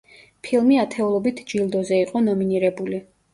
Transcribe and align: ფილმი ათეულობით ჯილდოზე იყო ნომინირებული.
ფილმი 0.45 0.79
ათეულობით 0.83 1.43
ჯილდოზე 1.51 2.01
იყო 2.07 2.23
ნომინირებული. 2.29 3.03